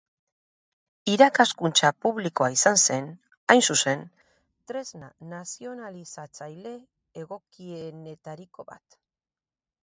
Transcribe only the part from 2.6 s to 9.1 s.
zen, hain zuzen, tresna nazionalizatzaile egokienetariko bat.